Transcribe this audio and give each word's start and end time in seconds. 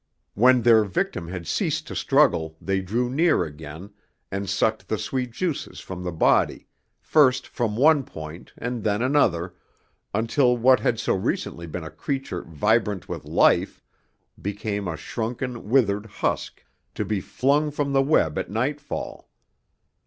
When 0.33 0.63
their 0.63 0.83
victim 0.83 1.27
had 1.27 1.45
ceased 1.45 1.85
to 1.85 1.95
struggle, 1.95 2.57
they 2.59 2.81
drew 2.81 3.07
near 3.07 3.43
again, 3.43 3.91
and 4.31 4.49
sucked 4.49 4.87
the 4.87 4.97
sweet 4.97 5.29
juices 5.29 5.79
from 5.79 6.01
the 6.01 6.11
body, 6.11 6.65
first 6.99 7.45
from 7.45 7.75
one 7.77 8.01
point 8.03 8.51
and 8.57 8.83
then 8.83 9.03
another, 9.03 9.53
until 10.11 10.57
what 10.57 10.79
had 10.79 10.99
so 10.99 11.13
recently 11.13 11.67
been 11.67 11.83
a 11.83 11.91
creature 11.91 12.41
vibrant 12.41 13.07
with 13.07 13.25
life 13.25 13.83
became 14.41 14.87
a 14.87 14.97
shrunken, 14.97 15.69
withered 15.69 16.07
husk 16.07 16.65
to 16.95 17.05
be 17.05 17.21
flung 17.21 17.69
from 17.69 17.93
the 17.93 18.01
web 18.01 18.39
at 18.39 18.49
nightfall. 18.49 19.29